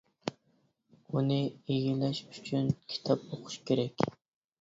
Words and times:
ئۇنى 1.11 1.35
ئىگىلەش 1.41 2.21
ئۈچۈن 2.31 2.71
كىتاب 2.95 3.29
ئوقۇش 3.29 3.59
كېرەك. 3.69 4.07